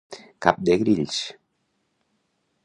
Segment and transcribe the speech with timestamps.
[0.45, 1.19] Cap de grills.